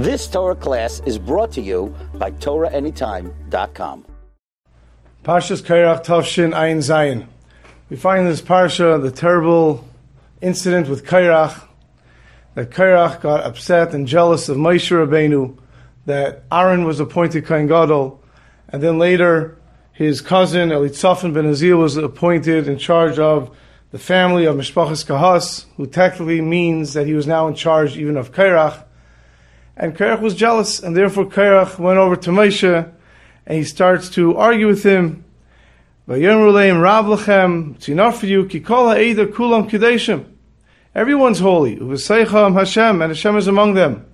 [0.00, 4.06] This Torah class is brought to you by TorahAnytime.com.
[5.22, 7.26] Parshas Kairach Tavshin Ayin Zayin.
[7.90, 9.86] We find in this parsha the terrible
[10.40, 11.68] incident with Kairach,
[12.54, 15.58] that Kairach got upset and jealous of Moshe Rabbeinu,
[16.06, 18.24] that Aaron was appointed Kohen Gadol,
[18.70, 19.58] and then later
[19.92, 23.54] his cousin Elitzaphan ben Azil was appointed in charge of
[23.90, 28.16] the family of Mishpachas Kahas, who technically means that he was now in charge even
[28.16, 28.84] of Kairach.
[29.76, 32.92] And Kairach was jealous, and therefore Kairach went over to Moshe,
[33.46, 35.24] and he starts to argue with him.
[36.06, 38.48] It's enough for you.
[40.94, 41.76] Everyone's holy.
[41.76, 44.06] Hashem, and Hashem is among them.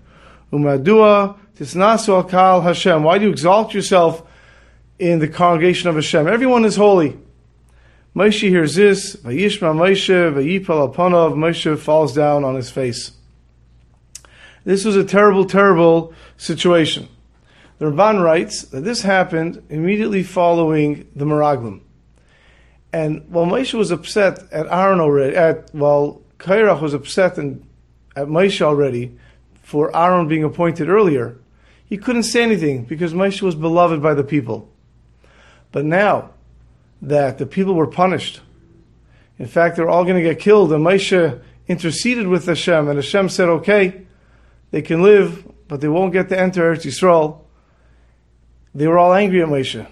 [0.52, 3.02] Umadua Tisnasu Al Hashem.
[3.02, 4.22] Why do you exalt yourself
[4.98, 6.28] in the congregation of Hashem?
[6.28, 7.18] Everyone is holy.
[8.14, 9.16] Moshe hears this,
[11.34, 13.12] Moshe falls down on his face.
[14.66, 17.08] This was a terrible, terrible situation.
[17.78, 21.82] The Ramban writes that this happened immediately following the Meraglim.
[22.92, 27.64] And while Moshe was upset at Aaron already, at, while Kairach was upset and,
[28.16, 29.16] at Moshe already
[29.62, 31.38] for Aaron being appointed earlier,
[31.84, 34.68] he couldn't say anything because Moshe was beloved by the people.
[35.70, 36.30] But now,
[37.00, 38.40] that the people were punished.
[39.38, 40.72] In fact, they're all going to get killed.
[40.72, 44.05] And Moshe interceded with Hashem, and Hashem said, okay,
[44.70, 47.40] they can live, but they won't get to enter Eretz Yisrael.
[48.74, 49.86] They were all angry at Moshe.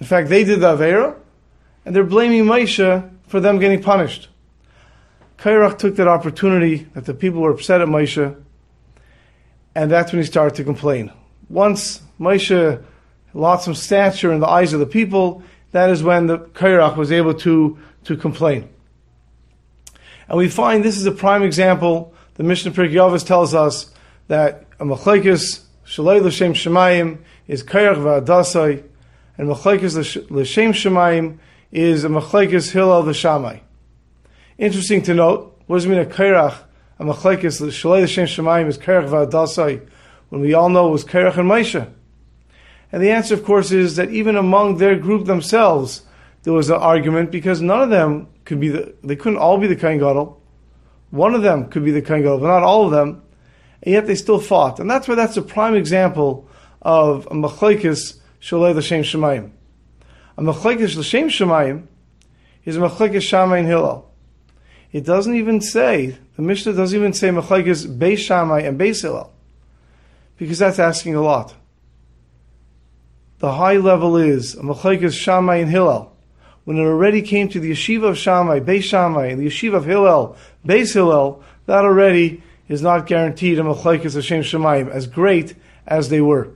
[0.00, 1.16] In fact, they did the Avera,
[1.84, 4.28] and they're blaming Moshe for them getting punished.
[5.38, 8.36] Kairach took that opportunity that the people were upset at Moshe,
[9.74, 11.12] and that's when he started to complain.
[11.48, 12.82] Once Moshe
[13.34, 15.42] lost some stature in the eyes of the people,
[15.72, 18.68] that is when the Kairach was able to, to complain.
[20.28, 22.14] And we find this is a prime example.
[22.34, 23.91] The Mishnah Avos tells us
[24.28, 28.84] that a machlekes shalei l'shem shemayim is Kairach v'adasai,
[29.38, 29.94] and machlekes
[30.30, 31.38] l'shem shemayim
[31.70, 33.60] is a machlekes hillel v'shamai.
[34.58, 36.56] Interesting to note, what does it mean a Kairach,
[36.98, 39.86] a machlekes shalei l'shem shemayim is Kairach v'adasai,
[40.28, 41.90] when we all know it was Kairach and Moshe.
[42.92, 46.02] And the answer, of course, is that even among their group themselves,
[46.42, 49.66] there was an argument because none of them could be the, they couldn't all be
[49.66, 50.40] the Kohen Gadol.
[51.10, 53.22] One of them could be the Kohen Gadol, but not all of them.
[53.82, 54.80] And yet they still fought.
[54.80, 56.48] And that's why that's a prime example
[56.80, 59.50] of a machlekes sholei l'shem shemayim.
[60.36, 61.86] A machlekes l'shem shemayim
[62.64, 64.10] is a machlekes shammai and hillel.
[64.92, 69.32] It doesn't even say, the Mishnah doesn't even say machlekes beis shammai and beis hillel.
[70.36, 71.54] Because that's asking a lot
[73.42, 76.16] the high level is Machlekes Shammai and Hillel.
[76.62, 79.84] When it already came to the yeshiva of Shammai, Beis Shammai, and the yeshiva of
[79.84, 82.40] Hillel, Beis Hillel, that already
[82.72, 85.54] is not guaranteed a Machlekes Hashem Shemayim, as great
[85.86, 86.50] as they were.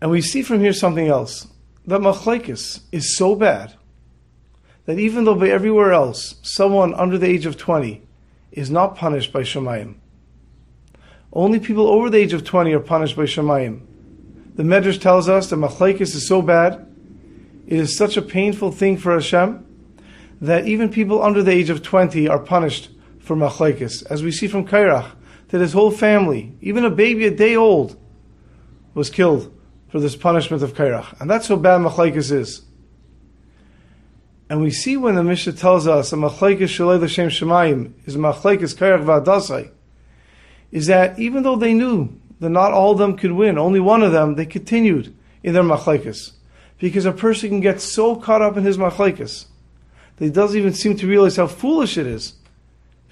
[0.00, 1.48] And we see from here something else.
[1.86, 3.74] That Machlekes is so bad
[4.86, 8.02] that even though by everywhere else, someone under the age of 20
[8.50, 9.94] is not punished by Shemayim,
[11.32, 13.82] only people over the age of 20 are punished by Shemayim
[14.54, 16.86] the Medrash tells us that machlekes is so bad,
[17.66, 19.64] it is such a painful thing for Hashem,
[20.42, 22.90] that even people under the age of 20 are punished
[23.22, 24.04] for machlekes.
[24.10, 25.10] As we see from Kairach,
[25.48, 27.96] that his whole family, even a baby a day old,
[28.94, 29.52] was killed
[29.88, 31.20] for this punishment of Kairach.
[31.20, 32.62] And that's how bad machlekes is.
[34.48, 38.76] And we see when the Mishnah tells us a machlekes shalei l'shem shemayim is machlekes
[38.76, 39.70] Kairach v'adasai,
[40.70, 43.56] is that even though they knew that not all of them could win.
[43.56, 46.32] Only one of them, they continued in their machlekes.
[46.78, 49.46] Because a person can get so caught up in his machlekes
[50.16, 52.34] that he doesn't even seem to realize how foolish it is.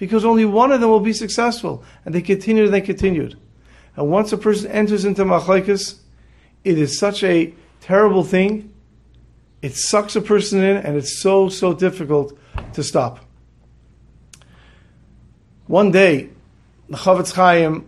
[0.01, 1.83] Because only one of them will be successful.
[2.05, 3.37] And they continued and they continued.
[3.95, 5.99] And once a person enters into machlekes,
[6.63, 8.73] it is such a terrible thing.
[9.61, 12.35] It sucks a person in, and it's so, so difficult
[12.73, 13.19] to stop.
[15.67, 16.29] One day,
[16.89, 17.87] the Chofetz Chaim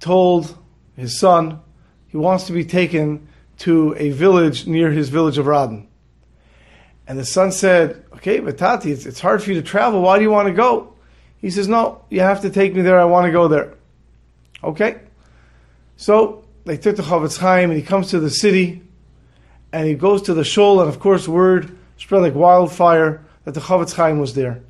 [0.00, 0.58] told
[0.96, 1.60] his son
[2.08, 5.86] he wants to be taken to a village near his village of Radin.
[7.06, 10.02] And the son said, Okay, but Tati, it's, it's hard for you to travel.
[10.02, 10.85] Why do you want to go?
[11.46, 12.98] He says, No, you have to take me there.
[12.98, 13.74] I want to go there.
[14.64, 14.98] Okay.
[15.96, 18.82] So they took the Chofetz Chaim and he comes to the city
[19.72, 20.80] and he goes to the shul.
[20.80, 24.60] And of course, word spread like wildfire that the Chofetz Chaim was there.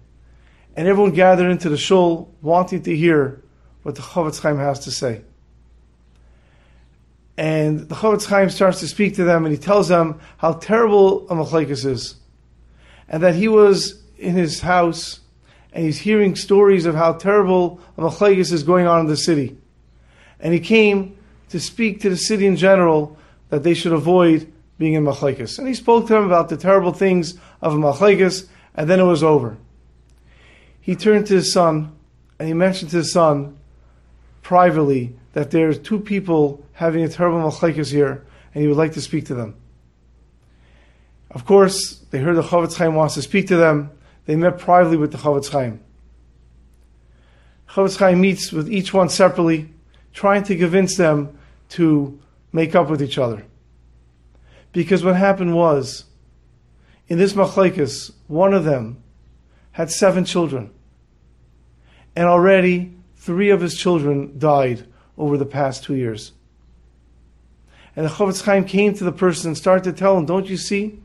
[0.76, 3.42] And everyone gathered into the shul wanting to hear
[3.82, 5.22] what the Chofetz Chaim has to say.
[7.38, 11.26] And the Chofetz Chaim starts to speak to them, and he tells them how terrible
[11.30, 12.16] a is,
[13.08, 15.20] and that he was in his house,
[15.76, 19.58] and he's hearing stories of how terrible a Machlekes is going on in the city,
[20.40, 21.18] And he came
[21.50, 23.18] to speak to the city in general
[23.50, 25.58] that they should avoid being in machlekes.
[25.58, 29.04] And he spoke to them about the terrible things of a machlekes, and then it
[29.04, 29.58] was over.
[30.80, 31.94] He turned to his son,
[32.38, 33.58] and he mentioned to his son
[34.40, 38.24] privately that there's two people having a terrible machlekes here,
[38.54, 39.54] and he would like to speak to them.
[41.32, 43.90] Of course, they heard the Chofetz Chaim wants to speak to them.
[44.26, 45.80] They met privately with the Chofetz Chaim.
[47.70, 49.70] Chofetz Chaim meets with each one separately,
[50.12, 51.38] trying to convince them
[51.70, 52.18] to
[52.52, 53.44] make up with each other.
[54.72, 56.04] Because what happened was,
[57.08, 59.02] in this machlekes, one of them
[59.72, 60.70] had seven children,
[62.14, 64.86] and already three of his children died
[65.16, 66.32] over the past two years.
[67.94, 70.56] And the Chofetz Chaim came to the person and started to tell him, "Don't you
[70.56, 70.98] see?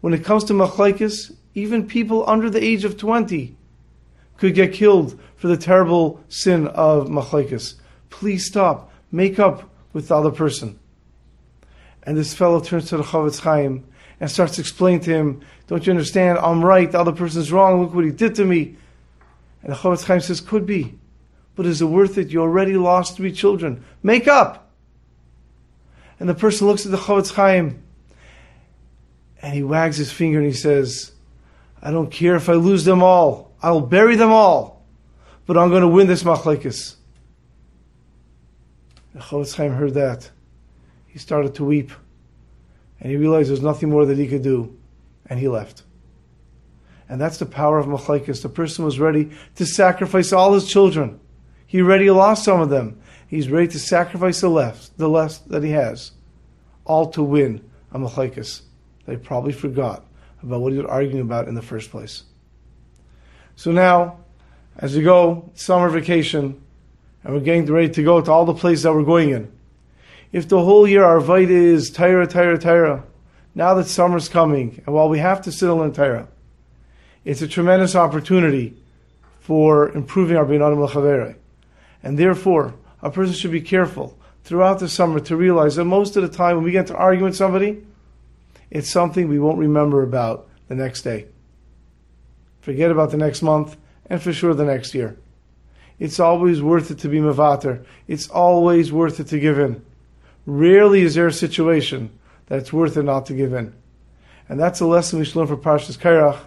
[0.00, 3.56] When it comes to machlekes, even people under the age of twenty
[4.36, 7.74] could get killed for the terrible sin of machlekes.
[8.10, 8.90] Please stop.
[9.10, 10.78] Make up with the other person."
[12.02, 13.84] And this fellow turns to the Chofetz Chaim
[14.20, 16.38] and starts explaining to him, Don't you understand?
[16.38, 18.76] I'm right, the other person's wrong, look what he did to me.
[19.62, 20.98] And the Chofetz Chaim says, Could be.
[21.54, 22.30] But is it worth it?
[22.30, 23.84] You already lost three children.
[24.02, 24.70] Make up!
[26.20, 27.82] And the person looks at the Chofetz Chaim
[29.40, 31.12] and he wags his finger and he says,
[31.82, 33.52] I don't care if I lose them all.
[33.62, 34.84] I'll bury them all.
[35.46, 36.96] But I'm going to win this machlekes.
[39.18, 40.30] Chaim heard that
[41.06, 41.90] he started to weep.
[43.00, 44.76] And he realized there's nothing more that he could do.
[45.26, 45.82] And he left.
[47.08, 48.42] And that's the power of Machlekes.
[48.42, 51.20] The person was ready to sacrifice all his children.
[51.66, 53.00] He already lost some of them.
[53.26, 56.12] He's ready to sacrifice the less, the less that he has,
[56.84, 58.62] all to win a Machlekes.
[59.06, 60.04] They probably forgot
[60.42, 62.22] about what was arguing about in the first place.
[63.56, 64.18] So now,
[64.76, 66.60] as we go summer vacation,
[67.24, 69.52] and we're getting ready to go to all the places that we're going in,
[70.32, 73.04] if the whole year our Vaida is Torah, Torah, Torah,
[73.54, 76.28] now that summer's coming, and while we have to still learn Torah,
[77.24, 78.76] it's a tremendous opportunity
[79.40, 81.36] for improving our Beinadim L'Chavere.
[82.02, 86.22] And therefore, a person should be careful throughout the summer to realize that most of
[86.22, 87.84] the time when we get to argue with somebody,
[88.70, 91.26] it's something we won't remember about the next day.
[92.60, 93.76] Forget about the next month,
[94.06, 95.16] and for sure the next year.
[95.98, 97.84] It's always worth it to be mavater.
[98.06, 99.84] It's always worth it to give in.
[100.46, 102.10] Rarely is there a situation
[102.46, 103.74] that it's worth it not to give in.
[104.48, 106.38] And that's a lesson we should learn from Parshas Kairach,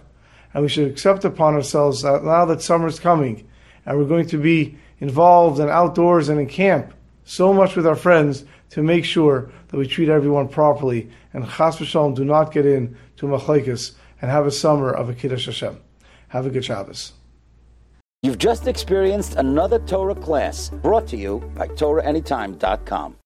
[0.54, 3.48] and we should accept upon ourselves that now that summer is coming,
[3.86, 6.92] and we're going to be involved in outdoors and in camp
[7.24, 11.76] so much with our friends to make sure that we treat everyone properly and chas
[11.76, 15.78] v'shalom do not get in to machlekes and have a summer of a kiddush Hashem.
[16.28, 17.12] Have a good Shabbos.
[18.22, 23.16] You've just experienced another Torah class brought to you by TorahAnytime.com.